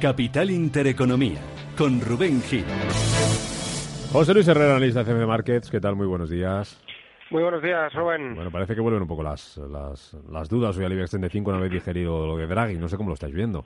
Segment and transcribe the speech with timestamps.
[0.00, 1.40] Capital Intereconomía,
[1.76, 2.64] con Rubén Gil.
[4.12, 5.70] José Luis Herrera, analista de CMC Markets.
[5.70, 5.96] ¿Qué tal?
[5.96, 6.80] Muy buenos días.
[7.30, 8.36] Muy buenos días, Rubén.
[8.36, 11.58] Bueno, parece que vuelven un poco las, las, las dudas hoy al IBEX 35 una
[11.60, 12.76] vez digerido lo de Draghi.
[12.78, 13.64] No sé cómo lo estáis viendo.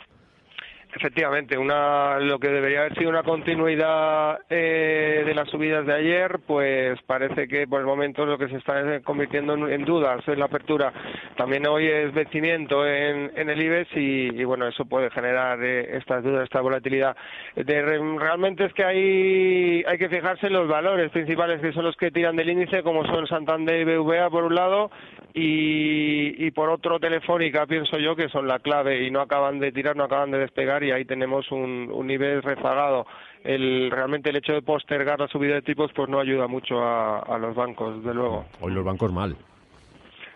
[0.95, 6.41] Efectivamente, una, lo que debería haber sido una continuidad eh, de las subidas de ayer,
[6.47, 10.45] pues parece que por el momento lo que se está convirtiendo en, dudas en la
[10.45, 10.93] apertura.
[11.35, 16.23] También hoy es vencimiento en, en el IBEX y, bueno, eso puede generar eh, estas
[16.23, 17.17] dudas, esta volatilidad.
[17.57, 22.11] realmente es que hay, hay que fijarse en los valores principales que son los que
[22.11, 24.91] tiran del índice, como son Santander y BVA por un lado
[25.33, 29.73] y, y por otro Telefónica, pienso yo, que son la clave y no acaban de
[29.73, 33.07] tirar, no acaban de despegar y ahí tenemos un, un nivel rezagado.
[33.45, 37.19] El, realmente el hecho de postergar la subida de tipos pues no ayuda mucho a,
[37.21, 38.45] a los bancos, de luego.
[38.61, 39.37] Hoy los bancos mal.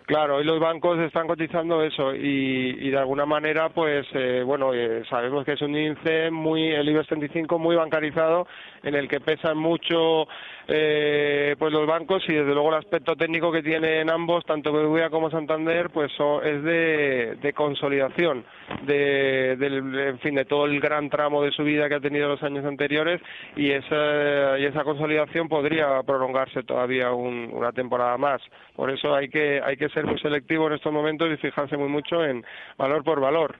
[0.07, 4.73] Claro, hoy los bancos están cotizando eso y, y de alguna manera, pues, eh, bueno,
[4.73, 8.47] eh, sabemos que es un índice muy, el IBEX 35 muy bancarizado,
[8.83, 10.25] en el que pesan mucho,
[10.69, 15.09] eh, pues los bancos y desde luego el aspecto técnico que tienen ambos, tanto BBVA
[15.09, 18.45] como Santander, pues es de, de consolidación,
[18.85, 22.43] de, del, en fin, de todo el gran tramo de subida que ha tenido los
[22.43, 23.21] años anteriores
[23.55, 28.41] y esa, y esa consolidación podría prolongarse todavía un, una temporada más.
[28.75, 31.89] Por eso hay que, hay que ser muy selectivo en estos momentos y fijarse muy
[31.89, 32.43] mucho en
[32.77, 33.55] valor por valor.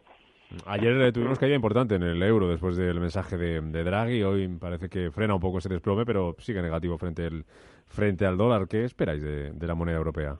[0.65, 4.23] Ayer eh, tuvimos caída importante en el euro después del mensaje de, de, Draghi.
[4.23, 7.43] Hoy parece que frena un poco ese desplome, pero sigue negativo frente, el,
[7.87, 8.67] frente al dólar.
[8.69, 10.37] ¿Qué esperáis de, de la moneda europea?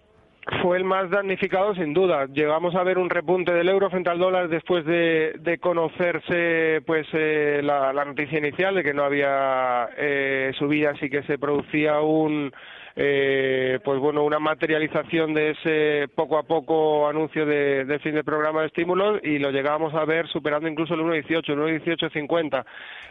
[0.62, 2.26] Fue el más damnificado sin duda.
[2.28, 7.08] Llegamos a ver un repunte del euro frente al dólar después de, de conocerse pues
[7.14, 12.52] eh, la, noticia inicial de que no había eh, subidas y que se producía un
[13.00, 18.62] eh, pues bueno, una materialización de ese poco a poco anuncio de, fin de programa
[18.62, 22.66] de estímulos y lo llegábamos a ver superando incluso el 1,18, el 1,1850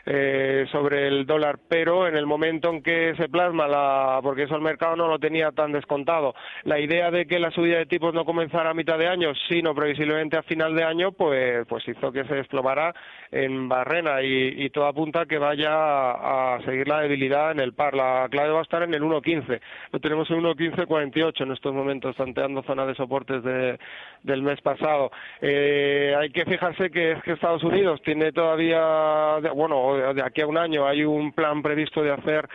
[0.07, 4.57] eh, sobre el dólar, pero en el momento en que se plasma, la, porque eso
[4.57, 8.13] el mercado no lo tenía tan descontado, la idea de que la subida de tipos
[8.13, 12.11] no comenzara a mitad de año, sino previsiblemente a final de año, pues, pues hizo
[12.11, 12.93] que se desplomara
[13.31, 17.73] en barrena y, y todo apunta que vaya a, a seguir la debilidad en el
[17.73, 17.95] par.
[17.95, 19.61] La clave va a estar en el 1,15
[19.93, 23.79] lo tenemos en 1.1548 en estos momentos, tanteando zona de soportes de,
[24.23, 25.11] del mes pasado.
[25.41, 30.47] Eh, hay que fijarse que es que Estados Unidos tiene todavía, bueno, de aquí a
[30.47, 32.49] un año hay un plan previsto de hacer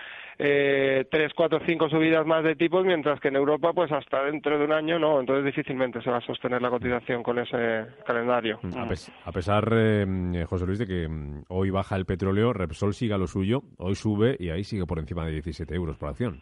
[0.44, 4.58] eh, tres, cuatro, cinco subidas más de tipos, mientras que en Europa, pues hasta dentro
[4.58, 5.20] de un año no.
[5.20, 8.60] Entonces difícilmente se va a sostener la cotización con ese calendario.
[8.76, 12.96] A, pes a pesar, eh, José Luis, de que mm, hoy baja el petróleo, Repsol
[12.96, 16.42] siga lo suyo, hoy sube y ahí sigue por encima de 17 euros por acción.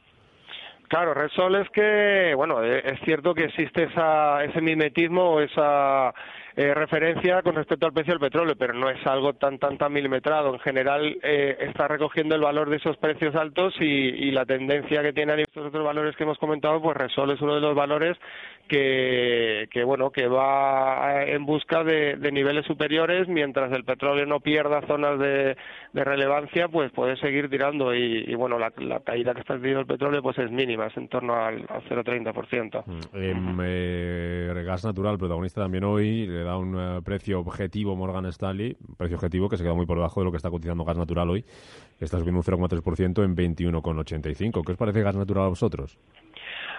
[0.89, 6.11] Claro, Repsol es que, bueno, eh, es cierto que existe esa, ese mimetismo o esa
[6.59, 9.93] eh, referencia con respecto al precio del petróleo, pero no es algo tan tan tan
[9.93, 10.53] milimetrado.
[10.53, 15.01] En general eh, está recogiendo el valor de esos precios altos y, y la tendencia
[15.01, 18.17] que tienen estos otros valores que hemos comentado, pues Resol es uno de los valores
[18.67, 24.85] que, que bueno que va en busca de, niveles superiores mientras el petróleo no pierda
[24.85, 25.57] zonas de,
[25.93, 29.87] de relevancia, pues puede seguir tirando y, bueno la, la, caída que está teniendo el
[29.87, 32.83] petróleo pues es mínima, es en torno al, al 0,30%.
[32.85, 33.59] Mm.
[33.63, 39.17] Eh, gas natural, protagonista también hoy, le un uh, precio objetivo Morgan Stanley, un precio
[39.17, 41.45] objetivo que se queda muy por debajo de lo que está cotizando gas natural hoy,
[41.99, 44.65] está subiendo un 0,3% en 21,85.
[44.65, 45.97] ¿Qué os parece gas natural a vosotros?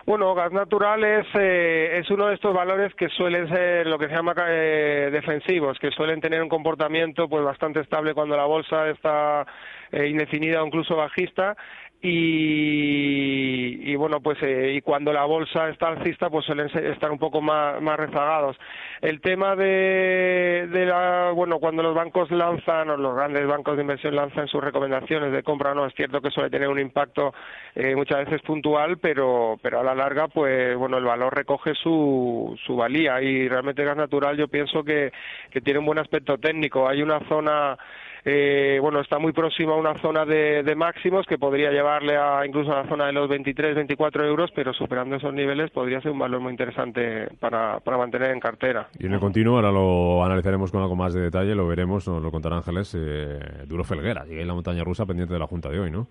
[0.06, 4.08] Bueno, gas natural es, eh, es uno de estos valores que suelen ser lo que
[4.08, 8.88] se llama eh, defensivos, que suelen tener un comportamiento pues bastante estable cuando la bolsa
[8.88, 9.46] está
[9.92, 11.56] eh, indefinida o incluso bajista
[12.02, 17.18] y, y bueno pues eh, y cuando la bolsa está alcista pues suelen estar un
[17.18, 18.56] poco más, más rezagados.
[19.02, 23.82] El tema de, de la bueno cuando los bancos lanzan o los grandes bancos de
[23.82, 27.34] inversión lanzan sus recomendaciones de compra no es cierto que suele tener un impacto
[27.74, 32.58] eh, muchas veces puntual pero pero a la larga pues bueno el valor recoge su
[32.64, 35.12] su valía y realmente gas natural yo pienso que
[35.50, 36.88] que tiene un buen aspecto técnico.
[36.88, 37.76] Hay una zona
[38.24, 42.44] eh, bueno, está muy próximo a una zona de, de, máximos que podría llevarle a
[42.46, 46.12] incluso a la zona de los 23, 24 euros, pero superando esos niveles podría ser
[46.12, 48.88] un valor muy interesante para, para mantener en cartera.
[48.98, 52.22] Y en el continuo, ahora lo analizaremos con algo más de detalle, lo veremos, nos
[52.22, 55.70] lo contará Ángeles, eh, Duro Felguera, sigue en la montaña rusa pendiente de la Junta
[55.70, 56.06] de hoy, ¿no?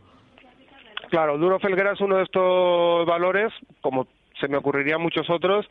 [1.10, 3.51] Claro, Duro Felguera es uno de estos valores,
[3.81, 4.07] como
[4.39, 5.68] se me ocurrirían muchos otros,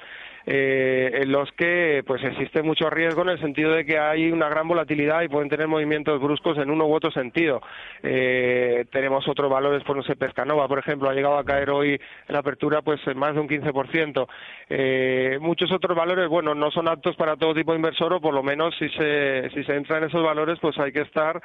[0.46, 4.48] eh, en los que pues existe mucho riesgo en el sentido de que hay una
[4.48, 7.60] gran volatilidad y pueden tener movimientos bruscos en uno u otro sentido.
[8.02, 12.00] Eh, tenemos otros valores, por no sé, Pescanova, por ejemplo, ha llegado a caer hoy
[12.28, 14.26] en apertura pues más de un 15%.
[14.70, 18.34] Eh, muchos otros valores, bueno, no son aptos para todo tipo de inversor o por
[18.34, 21.40] lo menos si se, si se entra en esos valores pues hay que estar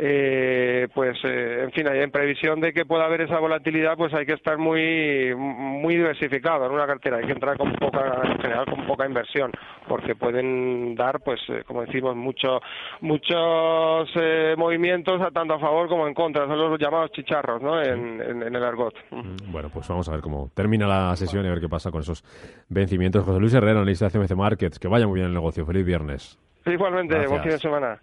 [0.00, 4.26] eh, pues eh, en fin, en previsión de que pueda haber esa volatilidad, pues hay
[4.26, 8.66] que estar muy muy diversificado en una cartera, hay que entrar con poca en general
[8.66, 9.50] con poca inversión,
[9.86, 12.60] porque pueden dar pues eh, como decimos mucho
[13.00, 14.08] muchos
[14.56, 17.80] movimientos tanto a favor como en contra, son los llamados chicharros, ¿no?
[17.80, 18.94] En, en, el argot.
[19.10, 21.90] Mm, bueno, pues vamos a ver cómo termina la sesión y a ver qué pasa
[21.90, 22.24] con esos
[22.68, 23.24] vencimientos.
[23.24, 25.64] José Luis Herrera, analista de CMC Markets, que vaya muy bien el negocio.
[25.66, 26.38] Feliz viernes.
[26.66, 27.96] Igualmente, buen fin de semana.